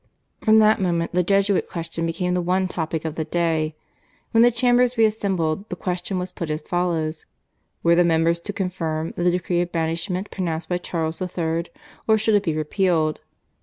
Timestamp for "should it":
12.17-12.41